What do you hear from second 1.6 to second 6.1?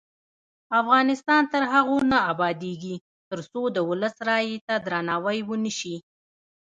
هغو نه ابادیږي، ترڅو د ولس رایې ته درناوی ونشي.